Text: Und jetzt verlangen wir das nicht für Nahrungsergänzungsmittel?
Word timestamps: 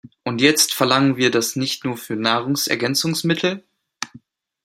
Und 0.23 0.41
jetzt 0.41 0.73
verlangen 0.73 1.15
wir 1.17 1.29
das 1.29 1.55
nicht 1.55 1.83
für 1.85 2.15
Nahrungsergänzungsmittel? 2.15 3.63